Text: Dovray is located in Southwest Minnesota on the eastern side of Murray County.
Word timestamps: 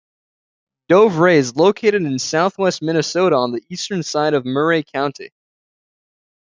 Dovray 0.91 1.35
is 1.35 1.55
located 1.55 2.01
in 2.01 2.17
Southwest 2.17 2.81
Minnesota 2.81 3.35
on 3.35 3.51
the 3.51 3.61
eastern 3.69 4.01
side 4.01 4.33
of 4.33 4.45
Murray 4.47 4.81
County. 4.83 5.29